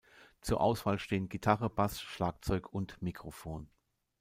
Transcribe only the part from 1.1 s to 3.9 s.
Gitarre, Bass, Schlagzeug und Mikrofon.